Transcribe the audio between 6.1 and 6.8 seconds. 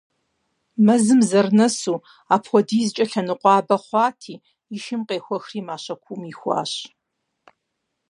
ихуащ.